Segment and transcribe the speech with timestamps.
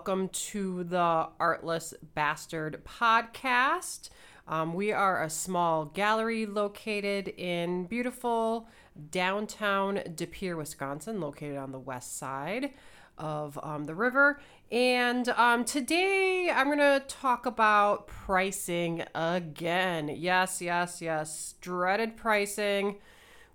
[0.00, 4.08] Welcome to the Artless Bastard podcast.
[4.48, 8.66] Um, we are a small gallery located in beautiful
[9.10, 12.72] downtown De Pere, Wisconsin, located on the west side
[13.18, 14.40] of um, the river.
[14.72, 20.08] And um, today I'm going to talk about pricing again.
[20.08, 21.56] Yes, yes, yes.
[21.60, 22.96] Dreaded pricing.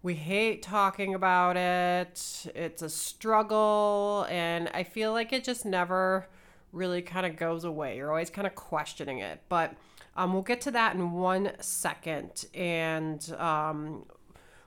[0.03, 2.51] We hate talking about it.
[2.53, 4.27] It's a struggle.
[4.29, 6.27] And I feel like it just never
[6.75, 7.97] really kind of goes away.
[7.97, 9.41] You're always kind of questioning it.
[9.49, 9.73] But
[10.15, 12.45] um, we'll get to that in one second.
[12.53, 14.05] And um,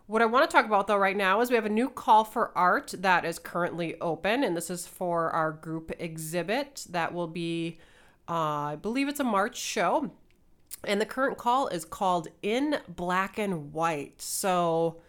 [0.06, 2.24] what I want to talk about though right now is we have a new call
[2.24, 7.26] for art that is currently open, and this is for our group exhibit that will
[7.26, 7.78] be,
[8.28, 8.32] uh,
[8.72, 10.10] I believe it's a March show.
[10.84, 14.22] And the current call is called In Black and White.
[14.22, 15.00] So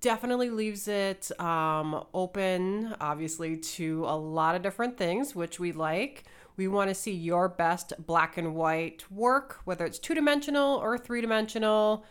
[0.00, 6.24] definitely leaves it um, open, obviously, to a lot of different things, which we like.
[6.58, 10.98] We want to see your best black and white work, whether it's two dimensional or
[10.98, 12.04] three dimensional.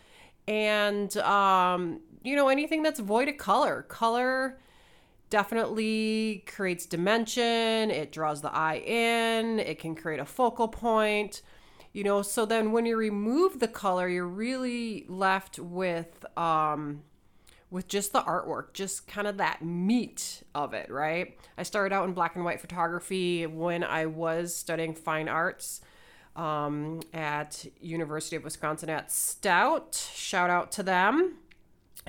[0.48, 3.84] And um, you know, anything that's void of color.
[3.84, 4.58] Color
[5.30, 11.42] definitely creates dimension, it draws the eye in, it can create a focal point.
[11.92, 17.04] You know, so then when you remove the color, you're really left with um
[17.70, 21.38] with just the artwork, just kind of that meat of it, right?
[21.58, 25.82] I started out in black and white photography when I was studying fine arts
[26.36, 29.95] um, at University of Wisconsin at Stout.
[30.14, 31.36] Shout out to them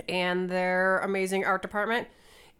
[0.08, 2.06] and their amazing art department.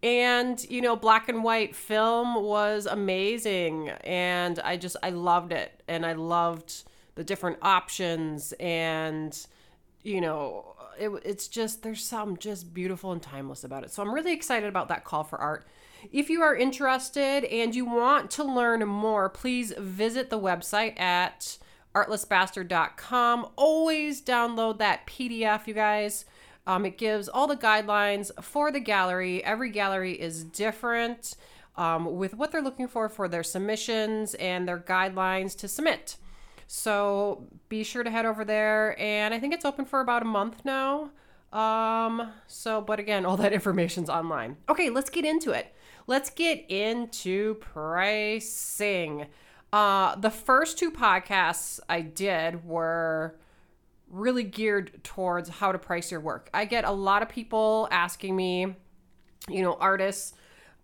[0.03, 3.91] And, you know, black and white film was amazing.
[4.05, 5.83] And I just, I loved it.
[5.89, 6.85] And I loved
[7.17, 8.53] the different options.
[8.61, 9.37] And,
[10.03, 13.91] you know, it, it's just, there's some just beautiful and timeless about it.
[13.91, 15.67] So I'm really excited about that call for art.
[16.13, 21.59] If you are interested and you want to learn more, please visit the website at
[21.95, 23.49] artlessbastard.com.
[23.57, 26.25] Always download that PDF, you guys.
[26.67, 29.43] Um, it gives all the guidelines for the gallery.
[29.43, 31.35] Every gallery is different
[31.77, 36.17] um, with what they're looking for for their submissions and their guidelines to submit.
[36.69, 38.95] So be sure to head over there.
[39.01, 41.11] And I think it's open for about a month now.
[41.51, 44.59] Um, so, but again, all that information's online.
[44.69, 45.75] Okay, let's get into it.
[46.07, 49.27] Let's get into pricing.
[49.73, 53.39] Uh, the first two podcasts I did were
[54.11, 56.51] really geared towards how to price your work.
[56.53, 58.77] I get a lot of people asking me,
[59.49, 60.35] you know, artists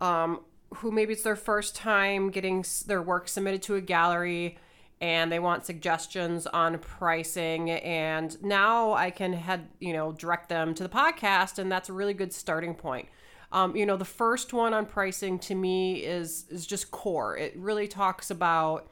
[0.00, 0.40] um,
[0.76, 4.58] who maybe it's their first time getting their work submitted to a gallery
[5.04, 7.70] and they want suggestions on pricing.
[7.70, 11.92] And now i can head you know direct them to the podcast and that's a
[11.92, 13.08] really good starting point.
[13.52, 17.36] Um, you know the first one on pricing to me is is just core.
[17.36, 18.88] It really talks about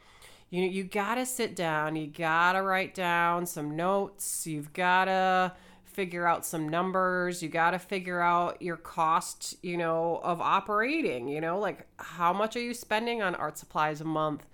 [0.50, 4.74] you know, you got to sit down, you got to write down some notes, you've
[4.74, 5.52] got to
[5.84, 11.26] figure out some numbers, you got to figure out your cost, you know, of operating,
[11.26, 14.44] you know, like how much are you spending on art supplies a month?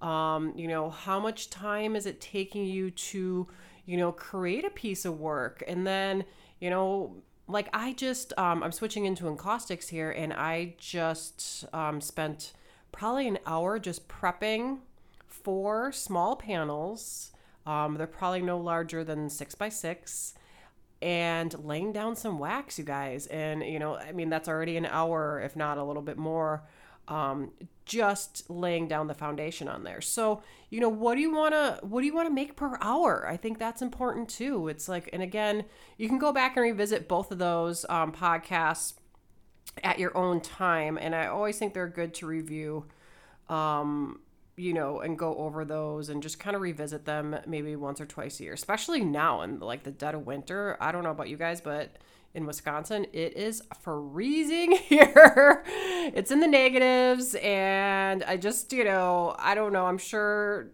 [0.00, 3.46] Um, you know, how much time is it taking you to,
[3.86, 5.62] you know, create a piece of work?
[5.66, 6.24] And then,
[6.60, 7.16] you know,
[7.48, 12.52] like I just um, I'm switching into encaustics here and I just um, spent
[12.92, 14.78] probably an hour just prepping
[15.26, 17.32] four small panels.
[17.66, 20.34] Um, they're probably no larger than six by six.
[21.02, 23.26] And laying down some wax, you guys.
[23.26, 26.62] And, you know, I mean, that's already an hour, if not a little bit more,
[27.08, 27.52] um,
[27.84, 30.00] just laying down the foundation on there.
[30.00, 32.76] So, you know, what do you want to, what do you want to make per
[32.80, 33.26] hour?
[33.28, 34.68] I think that's important too.
[34.68, 35.64] It's like, and again,
[35.96, 38.94] you can go back and revisit both of those um, podcasts
[39.84, 40.98] at your own time.
[41.00, 42.86] And I always think they're good to review.
[43.48, 44.20] Um,
[44.56, 48.06] you know, and go over those and just kind of revisit them maybe once or
[48.06, 50.78] twice a year, especially now in like the dead of winter.
[50.80, 51.96] I don't know about you guys, but
[52.34, 55.62] in Wisconsin, it is freezing here.
[55.66, 59.86] it's in the negatives, and I just, you know, I don't know.
[59.86, 60.68] I'm sure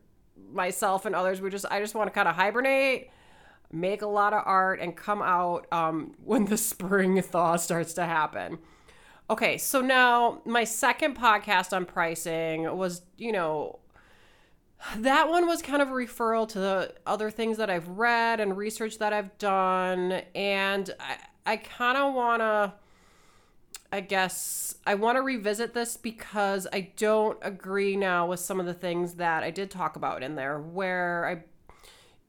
[0.52, 3.10] myself and others, we just, I just want to kind of hibernate,
[3.70, 8.04] make a lot of art, and come out um, when the spring thaw starts to
[8.04, 8.58] happen.
[9.30, 13.78] Okay, so now my second podcast on pricing was, you know,
[14.96, 18.56] that one was kind of a referral to the other things that I've read and
[18.56, 20.22] research that I've done.
[20.34, 22.72] And I, I kind of want to,
[23.92, 28.66] I guess, I want to revisit this because I don't agree now with some of
[28.66, 31.44] the things that I did talk about in there, where I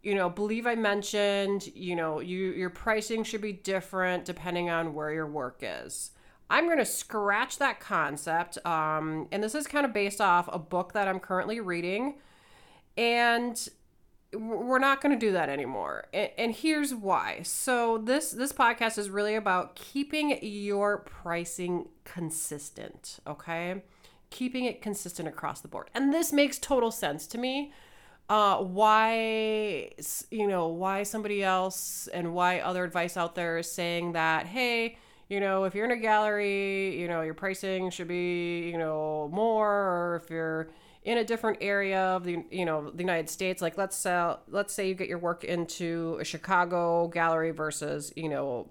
[0.01, 4.93] you know believe i mentioned you know you your pricing should be different depending on
[4.93, 6.11] where your work is
[6.53, 8.63] I'm going to scratch that concept.
[8.63, 12.19] Um, and this is kind of based off a book that I'm currently reading.
[12.95, 13.67] And
[14.33, 16.05] we're not going to do that anymore.
[16.13, 17.41] And, here's why.
[17.43, 23.83] So this this podcast is really about keeping your pricing consistent okay?
[24.29, 25.89] Keeping it consistent across the board.
[25.93, 27.73] And this makes total sense to me.
[28.29, 29.89] Uh, why
[30.31, 34.97] you know why somebody else and why other advice out there is saying that hey
[35.27, 39.29] you know if you're in a gallery you know your pricing should be you know
[39.33, 40.69] more or if you're
[41.03, 44.73] in a different area of the you know the United States like let's say let's
[44.73, 48.69] say you get your work into a Chicago gallery versus you know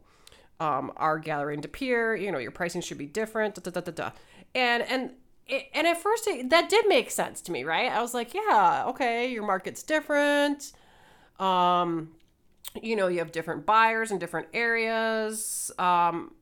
[0.61, 3.81] um, our gallery in De Pere you know your pricing should be different da, da,
[3.81, 4.11] da, da,
[4.55, 5.11] and and
[5.49, 7.90] and at first it, that did make sense to me, right?
[7.90, 10.73] I was like, yeah, okay, your market's different.
[11.38, 12.12] Um,
[12.81, 15.70] you know, you have different buyers in different areas.
[15.78, 16.32] Um,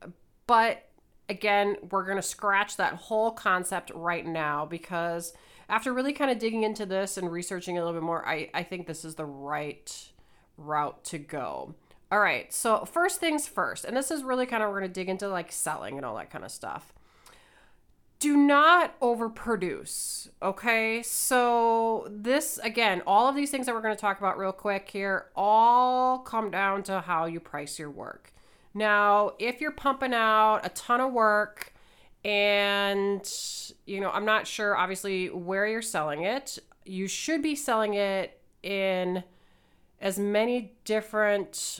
[0.47, 0.87] but
[1.29, 5.33] again, we're going to scratch that whole concept right now because
[5.69, 8.63] after really kind of digging into this and researching a little bit more, I, I
[8.63, 10.11] think this is the right
[10.57, 11.75] route to go.
[12.11, 14.93] All right, so first things first, and this is really kind of, we're going to
[14.93, 16.93] dig into like selling and all that kind of stuff
[18.21, 20.29] do not overproduce.
[20.41, 21.01] Okay.
[21.01, 24.87] So, this again, all of these things that we're going to talk about real quick
[24.89, 28.31] here all come down to how you price your work.
[28.73, 31.73] Now, if you're pumping out a ton of work
[32.23, 33.27] and,
[33.85, 38.39] you know, I'm not sure obviously where you're selling it, you should be selling it
[38.63, 39.23] in
[39.99, 41.79] as many different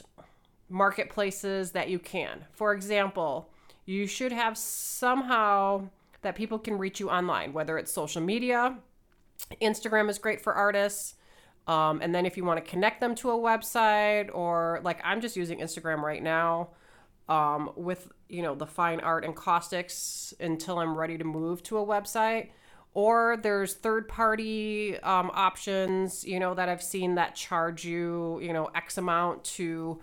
[0.68, 2.44] marketplaces that you can.
[2.52, 3.50] For example,
[3.84, 5.88] you should have somehow
[6.22, 8.76] that people can reach you online, whether it's social media.
[9.60, 11.14] Instagram is great for artists.
[11.66, 15.20] Um, and then if you want to connect them to a website or like I'm
[15.20, 16.70] just using Instagram right now
[17.28, 21.86] um, with, you know, the fine art encaustics until I'm ready to move to a
[21.86, 22.50] website.
[22.94, 28.52] Or there's third party um, options, you know, that I've seen that charge you, you
[28.52, 30.00] know, X amount to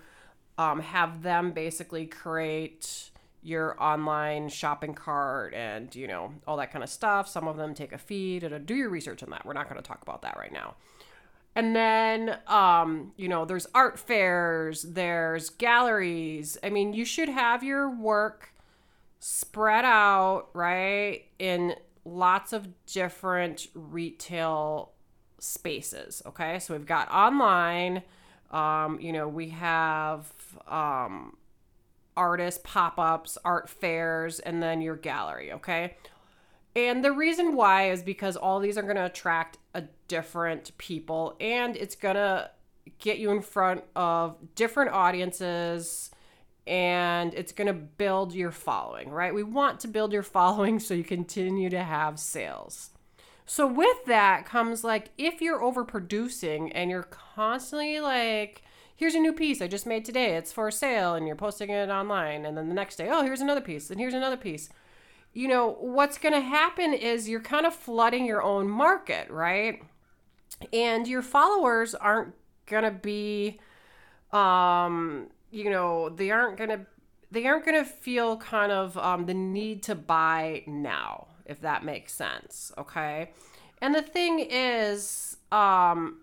[0.57, 3.11] um, have them basically create
[3.41, 7.27] your online shopping cart and you know all that kind of stuff.
[7.27, 9.45] Some of them take a fee to do your research on that.
[9.45, 10.75] We're not going to talk about that right now
[11.59, 17.63] and then um you know there's art fairs there's galleries i mean you should have
[17.63, 18.53] your work
[19.19, 21.75] spread out right in
[22.05, 24.93] lots of different retail
[25.37, 28.01] spaces okay so we've got online
[28.51, 30.31] um you know we have
[30.67, 31.35] um
[32.17, 35.95] artist pop ups, art fairs, and then your gallery, okay?
[36.75, 41.35] And the reason why is because all these are going to attract a different people
[41.39, 42.51] and it's going to
[42.99, 46.11] get you in front of different audiences
[46.67, 49.33] and it's going to build your following, right?
[49.33, 52.91] We want to build your following so you continue to have sales.
[53.45, 58.61] So with that comes like if you're overproducing and you're constantly like
[58.99, 60.35] here's a new piece I just made today.
[60.35, 62.45] It's for sale, and you're posting it online.
[62.45, 64.69] And then the next day, oh, here's another piece, and here's another piece.
[65.39, 69.81] You know, what's going to happen is you're kind of flooding your own market, right?
[70.73, 72.33] And your followers aren't
[72.65, 73.57] going to be,
[74.33, 76.81] um, you know, they aren't going to.
[77.31, 81.85] They aren't going to feel kind of um, the need to buy now, if that
[81.85, 82.73] makes sense.
[82.77, 83.31] Okay.
[83.81, 86.17] And the thing is, um,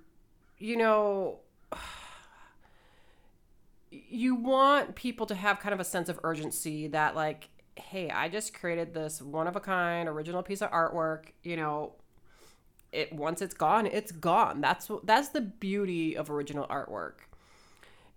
[0.59, 1.39] you know,
[3.91, 8.29] you want people to have kind of a sense of urgency that like hey i
[8.29, 11.93] just created this one of a kind original piece of artwork you know
[12.97, 14.61] it once it's gone it's gone.
[14.61, 17.15] That's that's the beauty of original artwork.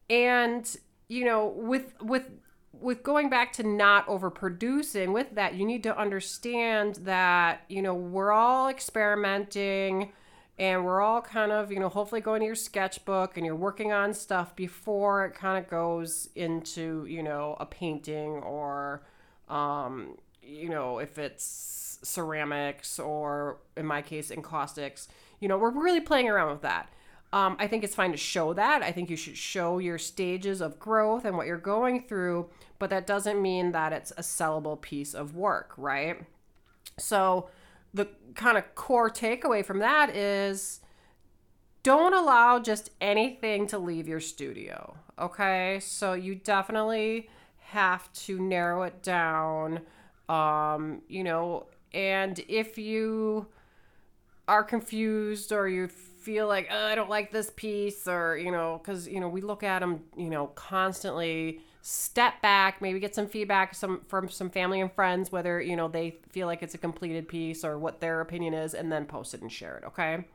[0.10, 0.76] And
[1.08, 2.24] you know with with
[2.72, 7.94] with going back to not overproducing with that you need to understand that you know
[7.94, 10.14] we're all experimenting
[10.58, 13.92] and we're all kind of you know hopefully going to your sketchbook and you're working
[13.92, 19.02] on stuff before it kind of goes into you know a painting or
[19.50, 25.08] um, you know if it's ceramics or in my case encaustics
[25.40, 26.90] you know we're really playing around with that
[27.34, 30.62] um, i think it's fine to show that i think you should show your stages
[30.62, 34.80] of growth and what you're going through but that doesn't mean that it's a sellable
[34.80, 36.24] piece of work right
[36.98, 37.50] so
[37.94, 40.80] the kind of core takeaway from that is
[41.84, 44.98] don't allow just anything to leave your studio.
[45.18, 45.80] Okay.
[45.82, 47.30] So you definitely
[47.72, 49.82] have to narrow it down.
[50.28, 53.48] Um, you know, and if you
[54.48, 58.80] are confused or you feel like oh, I don't like this piece or you know
[58.84, 63.28] because you know we look at them you know constantly step back, maybe get some
[63.28, 66.78] feedback some from some family and friends whether, you know, they feel like it's a
[66.78, 70.26] completed piece or what their opinion is and then post it and share it, okay?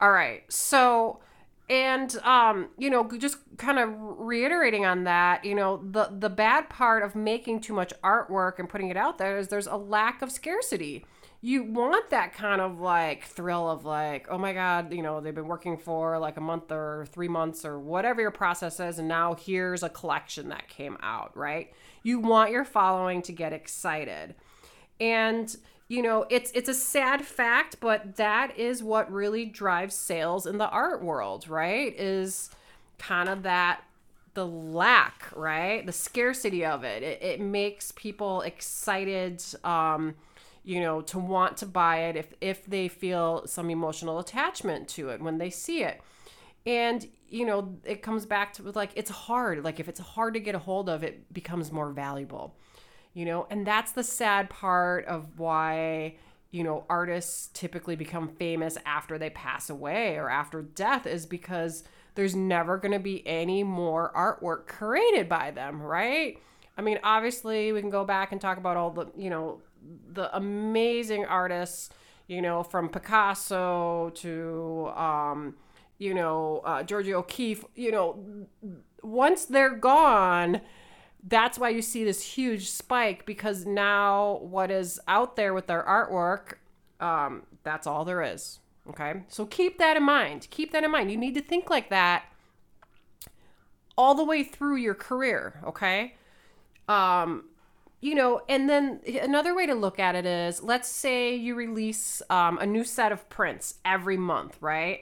[0.00, 0.42] All right.
[0.52, 1.20] So
[1.68, 6.68] and um you know just kind of reiterating on that you know the the bad
[6.68, 10.22] part of making too much artwork and putting it out there is there's a lack
[10.22, 11.04] of scarcity.
[11.42, 15.34] You want that kind of like thrill of like oh my god you know they've
[15.34, 19.06] been working for like a month or three months or whatever your process is and
[19.08, 21.72] now here's a collection that came out right?
[22.02, 24.34] You want your following to get excited.
[25.00, 25.54] And
[25.88, 30.58] you know it's it's a sad fact but that is what really drives sales in
[30.58, 31.98] the art world right?
[31.98, 32.50] Is
[32.98, 33.82] kind of that
[34.34, 35.84] the lack right?
[35.86, 37.02] The scarcity of it.
[37.02, 40.14] It, it makes people excited um
[40.64, 45.10] you know to want to buy it if if they feel some emotional attachment to
[45.10, 46.00] it when they see it.
[46.66, 49.62] And you know it comes back to like it's hard.
[49.62, 52.56] Like if it's hard to get a hold of it becomes more valuable
[53.16, 53.46] you know?
[53.50, 56.16] And that's the sad part of why
[56.50, 61.82] you know artists typically become famous after they pass away or after death is because
[62.14, 66.38] there's never going to be any more artwork created by them right?
[66.78, 69.60] I mean obviously we can go back and talk about all the you know
[70.12, 71.90] the amazing artists
[72.26, 75.54] you know from picasso to um
[75.98, 78.18] you know uh, georgia o'keeffe you know
[79.02, 80.60] once they're gone
[81.28, 85.82] that's why you see this huge spike because now what is out there with their
[85.82, 86.54] artwork,
[87.04, 88.60] um, that's all there is.
[88.88, 89.22] Okay.
[89.28, 90.46] So keep that in mind.
[90.50, 91.10] Keep that in mind.
[91.10, 92.24] You need to think like that
[93.98, 95.60] all the way through your career.
[95.66, 96.14] Okay.
[96.88, 97.46] Um,
[98.00, 102.22] you know, and then another way to look at it is let's say you release
[102.30, 105.00] um, a new set of prints every month, right?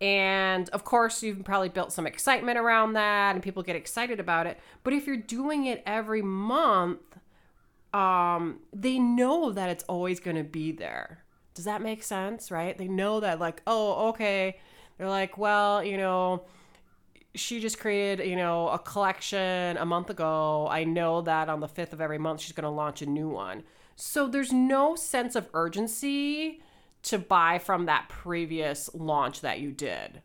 [0.00, 4.46] And of course, you've probably built some excitement around that and people get excited about
[4.46, 4.58] it.
[4.84, 7.00] But if you're doing it every month,
[7.94, 11.24] um, they know that it's always going to be there.
[11.54, 12.50] Does that make sense?
[12.50, 12.76] Right?
[12.76, 14.58] They know that, like, oh, okay.
[14.98, 16.44] They're like, well, you know,
[17.34, 20.68] she just created, you know, a collection a month ago.
[20.70, 23.28] I know that on the 5th of every month, she's going to launch a new
[23.28, 23.62] one.
[23.94, 26.60] So there's no sense of urgency
[27.06, 30.22] to buy from that previous launch that you did.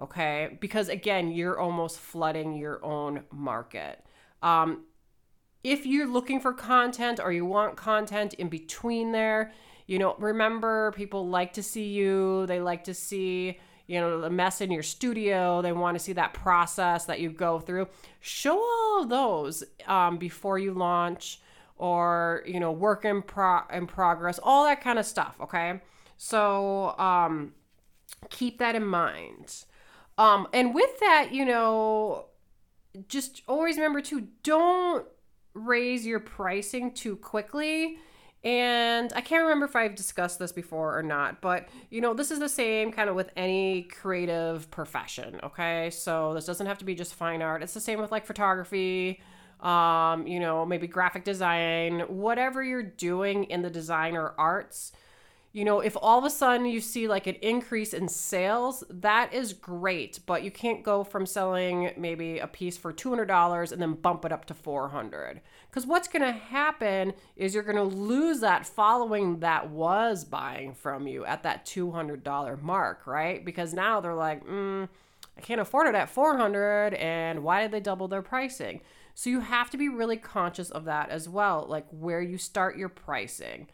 [0.00, 0.56] Okay.
[0.60, 4.04] Because again, you're almost flooding your own market.
[4.42, 4.84] Um,
[5.64, 9.52] if you're looking for content or you want content in between there,
[9.86, 14.30] you know, remember people like to see you, they like to see, you know, the
[14.30, 17.88] mess in your studio, they want to see that process that you go through.
[18.20, 21.40] Show all of those um, before you launch
[21.78, 25.36] or, you know, work in, pro- in progress, all that kind of stuff.
[25.40, 25.80] Okay.
[26.18, 27.54] So um,
[28.28, 29.64] keep that in mind.
[30.18, 32.26] Um, and with that, you know,
[33.06, 35.06] just always remember to don't
[35.54, 37.98] raise your pricing too quickly.
[38.44, 42.30] And I can't remember if I've discussed this before or not, but you know, this
[42.30, 45.90] is the same kind of with any creative profession, okay?
[45.90, 47.62] So this doesn't have to be just fine art.
[47.62, 49.20] It's the same with like photography,
[49.60, 54.92] um, you know, maybe graphic design, whatever you're doing in the design or arts
[55.52, 59.32] you know, if all of a sudden you see like an increase in sales, that
[59.32, 63.94] is great, but you can't go from selling maybe a piece for $200 and then
[63.94, 65.40] bump it up to 400.
[65.70, 70.74] Cuz what's going to happen is you're going to lose that following that was buying
[70.74, 73.42] from you at that $200 mark, right?
[73.42, 74.86] Because now they're like, mm,
[75.36, 78.82] I can't afford it at 400 and why did they double their pricing?
[79.14, 82.76] So you have to be really conscious of that as well, like where you start
[82.76, 83.66] your pricing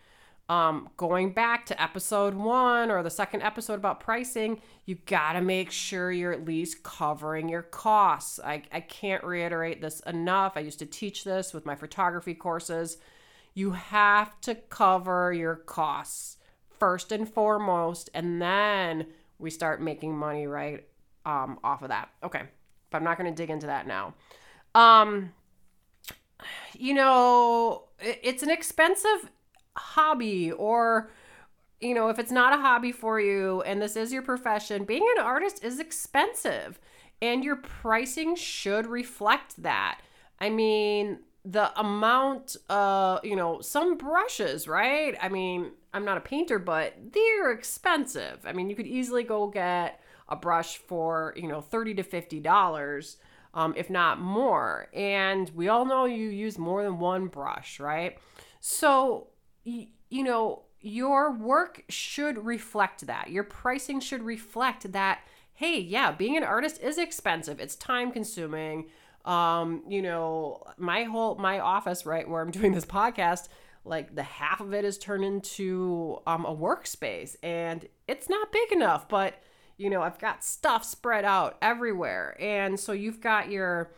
[0.49, 5.41] um, going back to episode one or the second episode about pricing, you got to
[5.41, 8.39] make sure you're at least covering your costs.
[8.39, 10.53] I, I can't reiterate this enough.
[10.57, 12.99] I used to teach this with my photography courses.
[13.55, 16.37] You have to cover your costs
[16.79, 19.07] first and foremost, and then
[19.39, 20.85] we start making money right
[21.25, 22.11] um, off of that.
[22.23, 22.43] Okay,
[22.91, 24.13] but I'm not going to dig into that now.
[24.75, 25.33] Um,
[26.77, 29.31] you know, it's an expensive
[29.77, 31.11] hobby or
[31.81, 35.07] you know, if it's not a hobby for you and this is your profession, being
[35.17, 36.81] an artist is expensive
[37.21, 40.01] and your pricing should reflect that.
[40.41, 45.15] I mean, the amount uh you know some brushes right?
[45.21, 48.39] I mean i'm not a painter but they're expensive.
[48.47, 52.41] I mean you could easily go get a brush for you know 30 to 50
[52.41, 53.19] dollars
[53.53, 54.89] um, if not more.
[54.93, 58.19] And we all know you use more than one brush right?
[58.61, 59.29] So
[59.65, 63.31] you know, your work should reflect that.
[63.31, 65.21] Your pricing should reflect that,
[65.55, 68.91] hey, yeah, being an artist is expensive, it's time consuming.
[69.25, 73.49] Um, you know, my whole my office, right, where I'm doing this podcast,
[73.85, 78.73] like the half of it is turned into um, a workspace and it's not big
[78.73, 79.43] enough, but
[79.77, 82.37] you know, I've got stuff spread out everywhere.
[82.39, 83.91] And so you've got your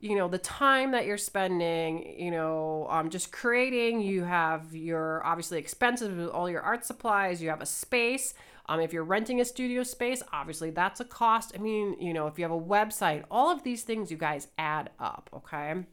[0.00, 5.24] you know the time that you're spending you know um, just creating you have your
[5.24, 8.34] obviously expenses with all your art supplies you have a space.
[8.70, 11.52] Um, if you're renting a studio space obviously that's a cost.
[11.54, 14.48] I mean you know if you have a website all of these things you guys
[14.58, 15.84] add up okay?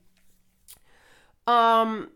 [1.47, 2.09] Um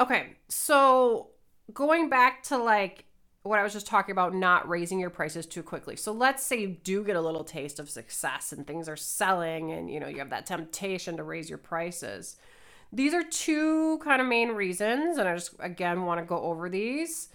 [0.00, 1.30] okay so
[1.74, 3.04] going back to like
[3.48, 5.96] what I was just talking about, not raising your prices too quickly.
[5.96, 9.72] So let's say you do get a little taste of success and things are selling
[9.72, 12.36] and you know you have that temptation to raise your prices.
[12.92, 16.68] These are two kind of main reasons, and I just again want to go over
[16.68, 17.28] these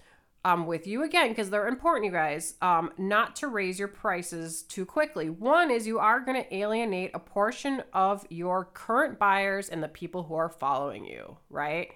[0.44, 2.54] um, with you again because they're important, you guys.
[2.60, 5.30] Um, not to raise your prices too quickly.
[5.30, 9.88] One is you are going to alienate a portion of your current buyers and the
[9.88, 11.92] people who are following you, right?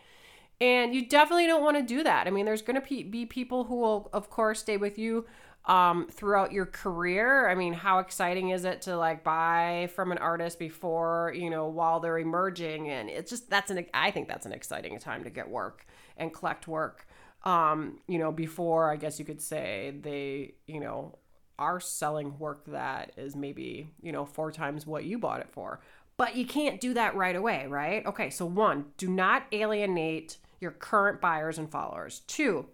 [0.61, 2.27] And you definitely don't want to do that.
[2.27, 5.25] I mean, there's going to be people who will, of course, stay with you
[5.67, 7.49] um, throughout your career.
[7.49, 11.69] I mean, how exciting is it to like buy from an artist before, you know,
[11.69, 12.89] while they're emerging?
[12.89, 15.87] And it's just, that's an, I think that's an exciting time to get work
[16.17, 17.07] and collect work.
[17.45, 21.19] Um, you know, before I guess you could say they, you know,
[21.57, 25.81] are selling work that is maybe, you know, four times what you bought it for.
[26.17, 28.05] But you can't do that right away, right?
[28.07, 32.21] Okay, so one, do not alienate your current buyers and followers.
[32.27, 32.67] Two,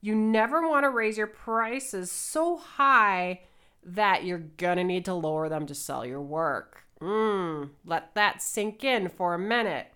[0.00, 3.40] you never want to raise your prices so high
[3.84, 6.84] that you're going to need to lower them to sell your work.
[7.00, 9.88] Mm, let that sink in for a minute.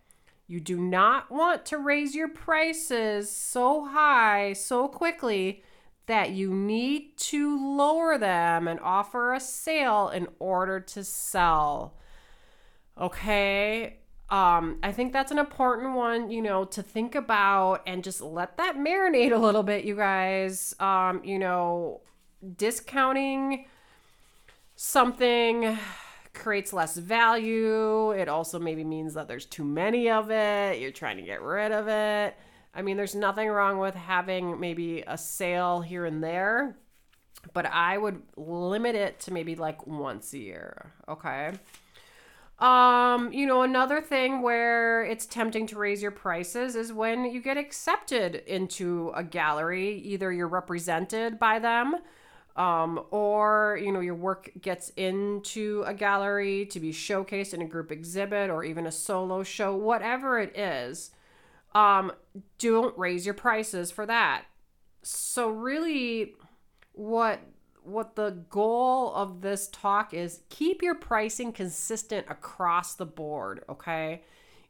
[0.49, 5.63] You do not want to raise your prices so high so quickly
[6.07, 11.95] that you need to lower them and offer a sale in order to sell.
[12.99, 13.99] Okay?
[14.29, 18.57] Um, I think that's an important one, you know, to think about and just let
[18.57, 20.75] that marinate a little bit, you guys.
[20.81, 22.01] Um, you know,
[22.57, 23.67] discounting
[24.75, 25.79] something
[26.35, 28.11] creates less value.
[28.11, 30.81] It also maybe means that there's too many of it.
[30.81, 32.37] You're trying to get rid of it.
[32.75, 36.77] I mean, there's nothing wrong with having maybe a sale here and there,
[37.55, 40.93] but I would limit it to maybe like once a year.
[41.09, 41.53] Okay.
[42.59, 47.41] Um, you know, another thing where it's tempting to raise your prices is when you
[47.43, 51.97] get accepted into a gallery, either you're represented by them,
[52.57, 57.67] um, or you know, your work gets into a gallery to be showcased in a
[57.67, 61.11] group exhibit or even a solo show, whatever it is.
[61.75, 62.11] Um,
[62.59, 64.45] don't raise your prices for that.
[65.03, 66.35] So really
[66.93, 67.41] what
[67.87, 74.23] what the goal of this talk is keep your pricing consistent across the board, okay?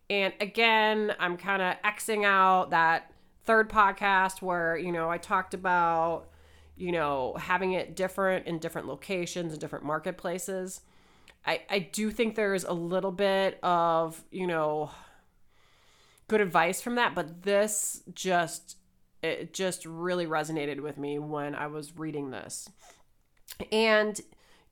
[0.09, 3.13] And again, I'm kind of Xing out that
[3.45, 6.29] third podcast where, you know, I talked about,
[6.77, 10.83] you know, having it different in different locations and different marketplaces.
[11.45, 14.91] I, I do think there's a little bit of, you know,
[16.29, 18.77] good advice from that, but this just
[19.23, 22.69] it just really resonated with me when I was reading this
[23.73, 24.21] and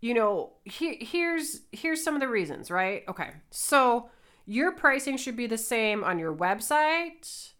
[0.00, 3.04] you know he, here's here's some of the reasons right?
[3.08, 3.30] Okay.
[3.50, 4.10] So
[4.46, 7.52] your pricing should be the same on your website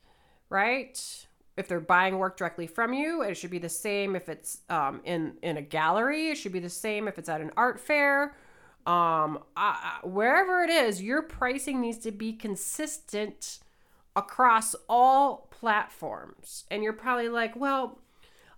[0.50, 1.26] right?
[1.56, 5.00] If they're buying work directly from you it should be the same if it's um,
[5.04, 6.30] in in a gallery.
[6.30, 8.36] It should be the same if it's at an art fair.
[8.86, 9.38] Um,
[10.02, 13.60] wherever it is your pricing needs to be consistent
[14.14, 16.64] across all platforms.
[16.70, 18.00] And you're probably like well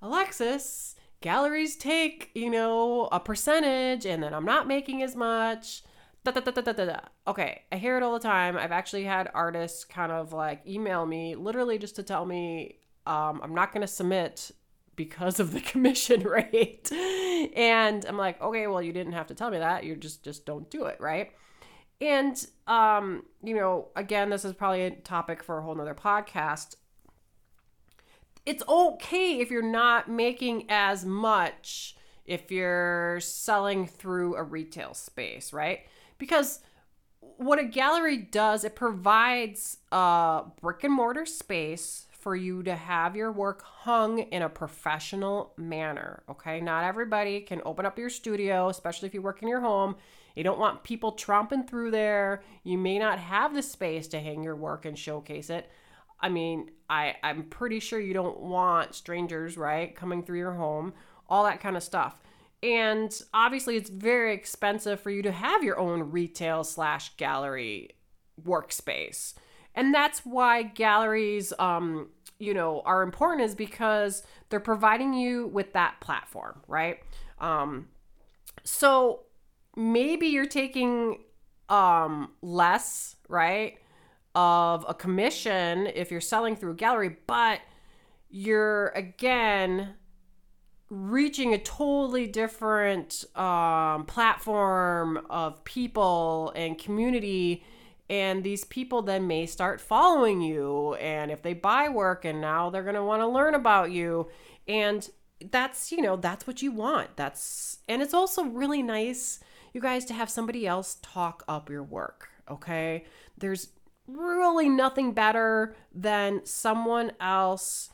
[0.03, 0.95] alexis
[1.27, 5.83] galleries take, you know, a percentage and then I'm not making as much.
[6.23, 7.01] Da, da, da.
[7.27, 8.57] Okay, I hear it all the time.
[8.57, 13.41] I've actually had artists kind of like email me literally just to tell me um,
[13.43, 14.53] I'm not going to submit
[14.95, 16.93] because of the commission rate.
[16.93, 19.83] and I'm like, okay, well, you didn't have to tell me that.
[19.83, 21.33] You just just don't do it, right?
[22.01, 22.37] And
[22.69, 26.77] um, you know, again, this is probably a topic for a whole nother podcast
[28.47, 35.53] it's okay if you're not making as much if you're selling through a retail space,
[35.53, 35.81] right?
[36.19, 36.61] Because
[37.21, 43.15] what a gallery does, it provides a brick and mortar space for you to have
[43.15, 46.25] your work hung in a professional manner.
[46.29, 46.61] Okay.
[46.61, 49.95] Not everybody can open up your studio, especially if you work in your home.
[50.35, 52.43] You don't want people tromping through there.
[52.65, 55.71] You may not have the space to hang your work and showcase it.
[56.21, 60.95] I mean, I I'm pretty sure you don't want strangers, right, coming through your home,
[61.29, 62.21] all that kind of stuff.
[62.63, 67.91] And obviously, it's very expensive for you to have your own retail slash gallery
[68.43, 69.35] workspace.
[69.75, 75.75] And that's why galleries, um, you know, are important is because they're providing you with
[75.75, 77.01] that platform, right?
[77.41, 77.89] Um,
[78.65, 79.25] so
[79.77, 81.19] maybe you're taking
[81.69, 83.79] um, less, right,
[84.37, 87.61] of a commission if you're selling through a gallery, but
[88.29, 89.95] you're again
[90.91, 97.65] reaching a totally different um, platform of people and community
[98.09, 102.71] and these people then may start following you and if they buy work and now
[102.71, 104.29] they're going to want to learn about you
[104.69, 105.09] and
[105.51, 107.17] that's you know that's what you want.
[107.17, 109.41] That's and it's also really nice
[109.73, 113.05] you guys to have somebody else talk up your work okay?
[113.39, 113.69] There's
[114.07, 117.91] really nothing better than someone else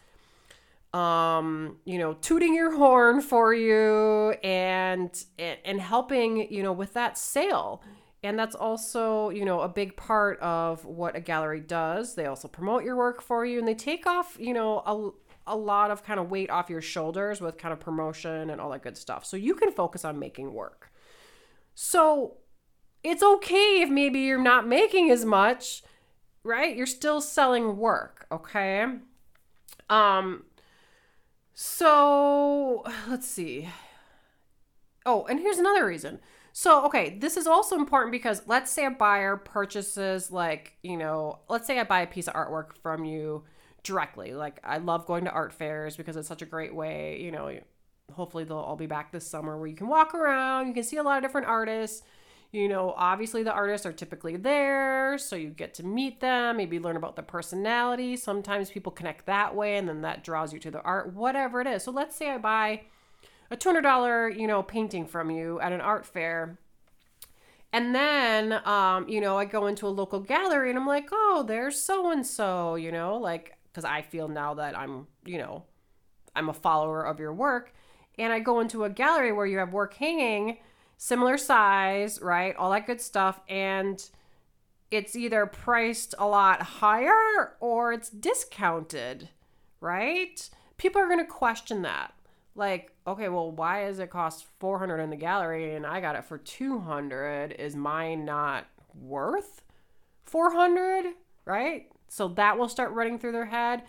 [0.94, 7.16] um you know tooting your horn for you and and helping you know with that
[7.16, 7.82] sale.
[8.24, 12.14] And that's also you know a big part of what a gallery does.
[12.14, 14.82] They also promote your work for you and they take off you know
[15.46, 18.60] a, a lot of kind of weight off your shoulders with kind of promotion and
[18.60, 19.24] all that good stuff.
[19.24, 20.92] So you can focus on making work.
[21.74, 22.36] So
[23.02, 25.82] it's okay if maybe you're not making as much
[26.44, 28.86] right you're still selling work okay
[29.90, 30.44] um
[31.54, 33.68] so let's see.
[35.04, 36.20] Oh, and here's another reason.
[36.52, 41.40] So, okay, this is also important because let's say a buyer purchases, like, you know,
[41.48, 43.44] let's say I buy a piece of artwork from you
[43.82, 44.34] directly.
[44.34, 47.58] Like, I love going to art fairs because it's such a great way, you know,
[48.12, 50.98] hopefully they'll all be back this summer where you can walk around, you can see
[50.98, 52.02] a lot of different artists
[52.52, 56.78] you know, obviously the artists are typically there, so you get to meet them, maybe
[56.78, 58.14] learn about their personality.
[58.14, 61.66] Sometimes people connect that way and then that draws you to the art, whatever it
[61.66, 61.82] is.
[61.82, 62.82] So let's say I buy
[63.50, 66.58] a $200, you know, painting from you at an art fair.
[67.72, 71.42] And then, um, you know, I go into a local gallery and I'm like, oh,
[71.46, 75.64] there's so and so, you know, like, because I feel now that I'm, you know,
[76.36, 77.72] I'm a follower of your work.
[78.18, 80.58] And I go into a gallery where you have work hanging
[81.02, 82.54] similar size, right?
[82.54, 83.40] All that good stuff.
[83.48, 84.00] And
[84.92, 89.28] it's either priced a lot higher or it's discounted,
[89.80, 90.48] right?
[90.76, 92.14] People are going to question that.
[92.54, 96.24] Like, okay, well, why does it cost 400 in the gallery and I got it
[96.24, 97.50] for 200?
[97.58, 99.60] Is mine not worth
[100.22, 101.90] 400, right?
[102.06, 103.82] So that will start running through their head.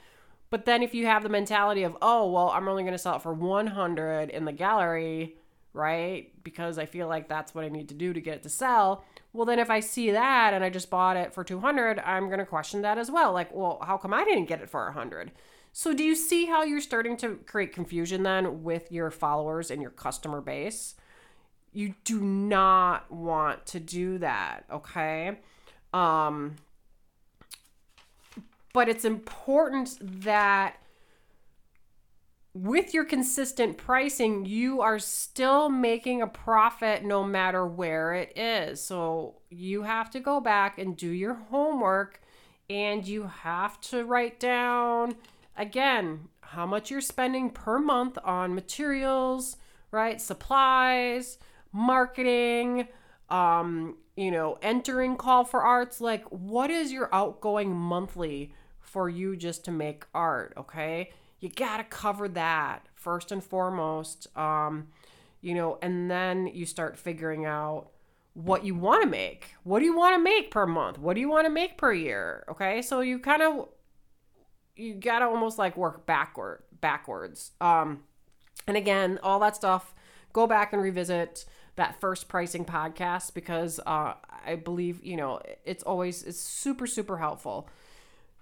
[0.49, 3.17] But then if you have the mentality of, oh, well, I'm only going to sell
[3.17, 5.35] it for 100 in the gallery,
[5.73, 6.31] right?
[6.43, 9.03] Because I feel like that's what I need to do to get it to sell.
[9.33, 12.39] Well, then if I see that and I just bought it for 200, I'm going
[12.39, 13.33] to question that as well.
[13.33, 15.31] Like, well, how come I didn't get it for 100?
[15.71, 19.81] So do you see how you're starting to create confusion then with your followers and
[19.81, 20.93] your customer base?
[21.71, 25.39] You do not want to do that, okay?
[25.91, 26.57] Um
[28.73, 30.77] but it's important that
[32.53, 38.81] with your consistent pricing, you are still making a profit no matter where it is.
[38.81, 42.21] So you have to go back and do your homework
[42.69, 45.15] and you have to write down
[45.57, 49.57] again how much you're spending per month on materials,
[49.89, 50.21] right?
[50.21, 51.39] Supplies,
[51.71, 52.87] marketing,
[53.29, 55.99] um, you know, entering call for arts.
[55.99, 61.09] Like, what is your outgoing monthly for you just to make art, okay?
[61.43, 64.27] You got to cover that first and foremost.
[64.37, 64.87] Um,
[65.41, 67.89] you know, and then you start figuring out
[68.33, 69.53] what you want to make.
[69.63, 70.97] What do you want to make per month?
[70.97, 72.45] What do you want to make per year?
[72.47, 72.81] Okay?
[72.81, 73.67] So you kind of
[74.77, 77.51] you got to almost like work backward backwards.
[77.59, 78.03] Um
[78.65, 79.93] and again, all that stuff
[80.31, 81.43] go back and revisit
[81.75, 84.13] that first pricing podcast because uh
[84.45, 87.67] I believe, you know, it's always it's super super helpful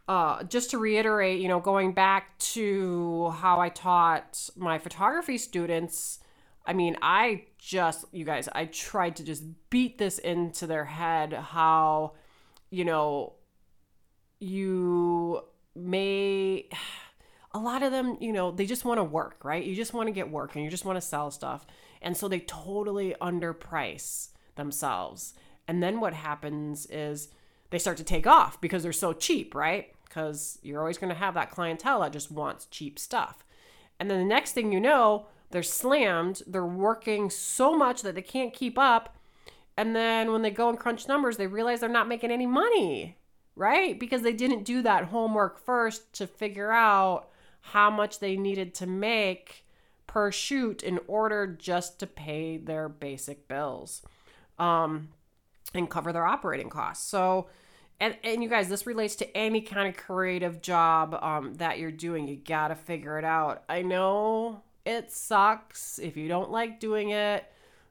[0.07, 6.19] uh, just to reiterate, you know, going back to how I taught my photography students,
[6.65, 11.33] I mean, I just, you guys, I tried to just beat this into their head
[11.33, 12.13] how,
[12.69, 13.33] you know,
[14.39, 15.43] you
[15.75, 16.69] may,
[17.53, 19.63] a lot of them, you know, they just want to work, right?
[19.63, 21.65] You just want to get work and you just want to sell stuff.
[22.01, 25.33] And so they totally underprice themselves.
[25.67, 27.29] And then what happens is,
[27.71, 29.93] they start to take off because they're so cheap, right?
[30.05, 33.43] Because you're always going to have that clientele that just wants cheap stuff.
[33.99, 38.21] And then the next thing you know, they're slammed, they're working so much that they
[38.21, 39.17] can't keep up.
[39.77, 43.17] And then when they go and crunch numbers, they realize they're not making any money,
[43.55, 43.99] right?
[43.99, 47.29] Because they didn't do that homework first to figure out
[47.61, 49.65] how much they needed to make
[50.07, 54.01] per shoot in order just to pay their basic bills
[54.59, 55.09] um,
[55.73, 57.07] and cover their operating costs.
[57.07, 57.47] So,
[58.01, 61.91] and, and you guys, this relates to any kind of creative job um, that you're
[61.91, 62.27] doing.
[62.27, 63.63] You got to figure it out.
[63.69, 67.45] I know it sucks if you don't like doing it.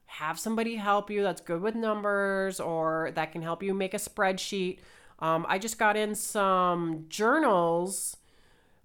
[0.07, 3.97] Have somebody help you that's good with numbers or that can help you make a
[3.97, 4.79] spreadsheet.
[5.19, 8.17] Um, I just got in some journals,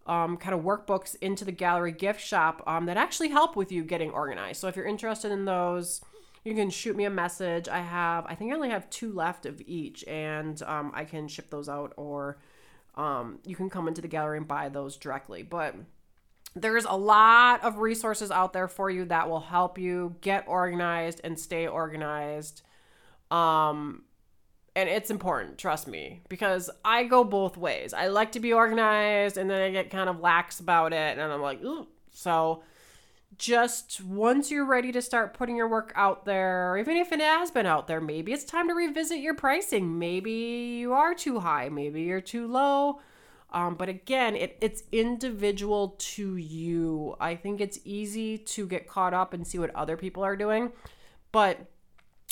[0.07, 3.83] um, kind of workbooks into the gallery gift shop um, that actually help with you
[3.83, 4.61] getting organized.
[4.61, 6.03] So if you're interested in those,
[6.47, 7.69] you can shoot me a message.
[7.69, 11.27] I have, I think I only have two left of each, and um, I can
[11.27, 12.39] ship those out, or
[12.95, 15.43] um, you can come into the gallery and buy those directly.
[15.43, 15.75] But
[16.55, 21.21] there's a lot of resources out there for you that will help you get organized
[21.25, 22.63] and stay organized.
[23.33, 24.05] Um,
[24.77, 27.93] and it's important, trust me, because I go both ways.
[27.93, 31.33] I like to be organized, and then I get kind of lax about it, and
[31.33, 31.89] I'm like, Ooh.
[32.13, 32.63] so
[33.39, 37.51] just once you're ready to start putting your work out there, even if it has
[37.51, 39.99] been out there, maybe it's time to revisit your pricing.
[39.99, 40.33] Maybe
[40.81, 43.01] you are too high, maybe you're too low.
[43.53, 47.17] Um, but again, it, it's individual to you.
[47.21, 50.73] I think it's easy to get caught up and see what other people are doing.
[51.33, 51.67] But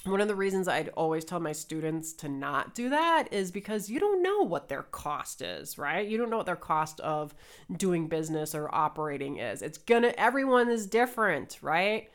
[0.04, 3.88] one of the reasons I'd always tell my students to not do that is because
[3.88, 6.06] you don't know what their cost is, right?
[6.06, 7.34] You don't know what their cost of
[7.74, 9.62] doing business or operating is.
[9.62, 12.10] It's gonna, everyone is different, right?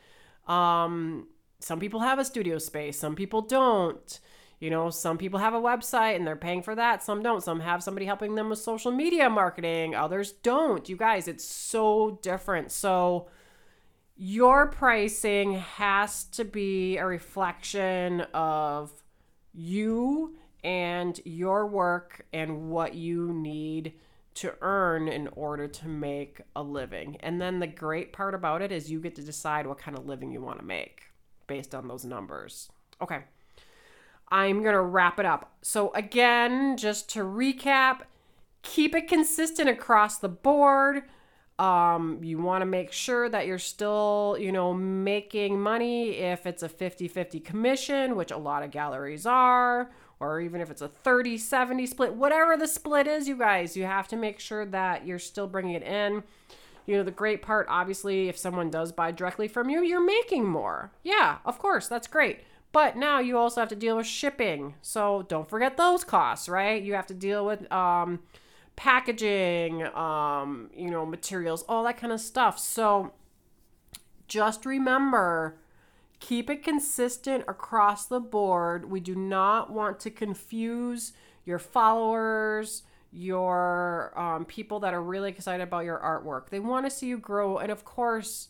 [0.47, 1.27] Um,
[1.59, 4.19] some people have a studio space, some people don't.
[4.59, 7.41] You know, some people have a website and they're paying for that, some don't.
[7.41, 10.87] Some have somebody helping them with social media marketing, others don't.
[10.89, 12.71] You guys, it's so different.
[12.71, 13.29] So,
[14.21, 18.91] your pricing has to be a reflection of
[19.53, 23.93] you and your work and what you need
[24.33, 27.15] to earn in order to make a living.
[27.21, 30.05] And then the great part about it is you get to decide what kind of
[30.05, 31.03] living you want to make
[31.47, 32.69] based on those numbers.
[33.01, 33.19] Okay.
[34.27, 35.53] I'm going to wrap it up.
[35.61, 38.01] So, again, just to recap,
[38.63, 41.03] keep it consistent across the board.
[41.59, 46.63] Um, you want to make sure that you're still, you know, making money if it's
[46.63, 49.91] a 50 50 commission, which a lot of galleries are,
[50.21, 53.83] or even if it's a 30 70 split, whatever the split is, you guys, you
[53.83, 56.23] have to make sure that you're still bringing it in.
[56.85, 60.45] You know, the great part, obviously, if someone does buy directly from you, you're making
[60.45, 60.91] more.
[61.03, 62.39] Yeah, of course, that's great.
[62.71, 64.75] But now you also have to deal with shipping.
[64.81, 66.81] So don't forget those costs, right?
[66.81, 68.19] You have to deal with um,
[68.79, 72.57] packaging, um, you know, materials, all that kind of stuff.
[72.57, 73.11] So
[74.25, 75.57] just remember
[76.21, 78.89] keep it consistent across the board.
[78.89, 81.11] We do not want to confuse
[81.43, 86.49] your followers, your um, people that are really excited about your artwork.
[86.49, 87.57] They want to see you grow.
[87.57, 88.47] And of course,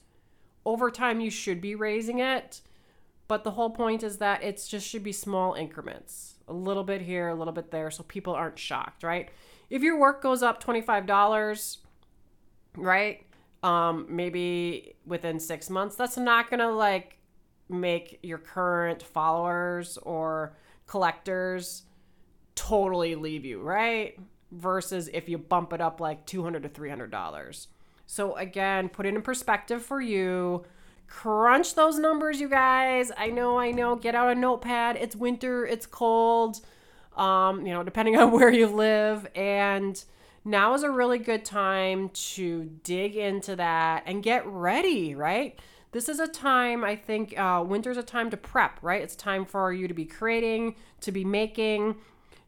[0.63, 2.62] over time, you should be raising it
[3.30, 7.02] but the whole point is that it's just should be small increments, a little bit
[7.02, 9.30] here, a little bit there, so people aren't shocked, right?
[9.70, 11.78] If your work goes up $25,
[12.76, 13.26] right?
[13.62, 17.18] Um, maybe within six months, that's not gonna like
[17.68, 20.56] make your current followers or
[20.88, 21.84] collectors
[22.56, 24.18] totally leave you, right?
[24.52, 27.68] Versus if you bump it up like 200 to $300.
[28.08, 30.66] So again, put it in perspective for you
[31.10, 33.12] crunch those numbers, you guys.
[33.18, 33.96] I know, I know.
[33.96, 34.96] Get out a notepad.
[34.96, 36.62] It's winter, it's cold,
[37.20, 39.28] um, you know, depending on where you live.
[39.36, 40.04] And
[40.46, 45.60] now is a really good time to dig into that and get ready, right?
[45.92, 49.02] This is a time, I think, uh, winter's a time to prep, right?
[49.02, 51.96] It's time for you to be creating, to be making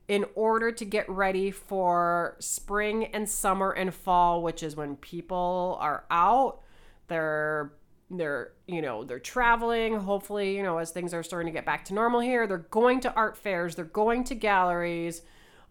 [0.08, 5.78] in order to get ready for spring and summer and fall, which is when people
[5.80, 6.60] are out.
[7.08, 7.72] They're
[8.18, 11.86] they're you know they're traveling hopefully you know as things are starting to get back
[11.86, 15.22] to normal here they're going to art fairs they're going to galleries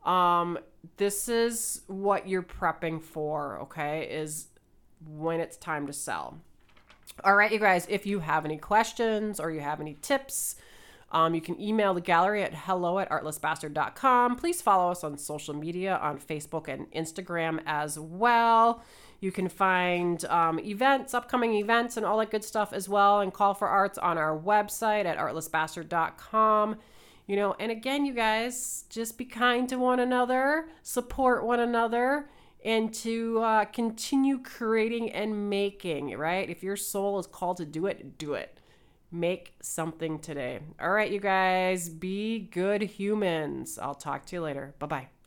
[0.05, 0.59] um
[0.97, 4.49] this is what you're prepping for okay is
[5.07, 6.39] when it's time to sell
[7.25, 10.57] all right you guys if you have any questions or you have any tips
[11.13, 14.37] um, you can email the gallery at hello at artlessbastard.com.
[14.37, 18.85] Please follow us on social media on Facebook and Instagram as well.
[19.21, 23.33] You can find um, events, upcoming events, and all that good stuff as well, and
[23.33, 26.77] call for arts on our website at artlessbastard.com.
[27.27, 32.29] You know, and again, you guys, just be kind to one another, support one another,
[32.65, 36.49] and to uh, continue creating and making, right?
[36.49, 38.59] If your soul is called to do it, do it.
[39.13, 40.61] Make something today.
[40.81, 43.79] All right, you guys, be good humans.
[43.79, 44.75] I'll talk to you later.
[44.79, 45.20] Bye bye.